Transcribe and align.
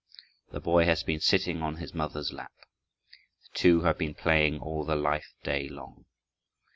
The 0.49 0.59
boy 0.59 0.85
has 0.85 1.03
been 1.03 1.19
sitting 1.19 1.61
on 1.61 1.75
his 1.75 1.93
mother's 1.93 2.33
lap, 2.33 2.51
The 3.43 3.49
two 3.53 3.81
have 3.81 3.99
been 3.99 4.15
playing 4.15 4.59
all 4.59 4.83
the 4.83 4.95
life 4.95 5.35
day 5.43 5.69
long. 5.69 6.05